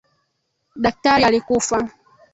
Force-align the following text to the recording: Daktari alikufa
Daktari 0.85 1.23
alikufa 1.25 1.87